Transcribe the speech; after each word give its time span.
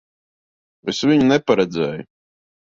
Es 0.93 1.01
viņu 1.11 1.27
neparedzēju. 1.33 2.09